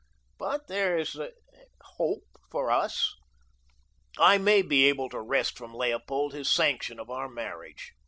But 0.39 0.65
there 0.67 0.97
is 0.97 1.15
a 1.15 1.29
hope 1.79 2.23
for 2.49 2.71
us. 2.71 3.13
I 4.17 4.39
may 4.39 4.63
be 4.63 4.85
able 4.85 5.09
to 5.09 5.21
wrest 5.21 5.59
from 5.59 5.75
Leopold 5.75 6.33
his 6.33 6.49
sanction 6.49 6.97
of 6.99 7.11
our 7.11 7.29
marriage. 7.29 7.93